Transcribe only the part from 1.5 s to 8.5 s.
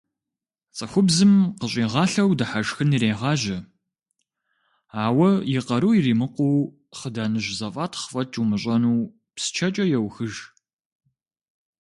къыщӏигъалъэу дыхьэшхын ирегъажьэ, ауэ, и къару иримыкъуу, хъыданэжь зэфӏатхъ фӏэкӏ